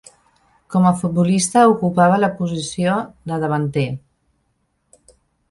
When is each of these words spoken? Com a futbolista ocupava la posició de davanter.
Com 0.75 0.85
a 0.89 0.93
futbolista 1.01 1.65
ocupava 1.73 2.17
la 2.23 2.31
posició 2.39 2.97
de 3.33 3.39
davanter. 3.45 3.87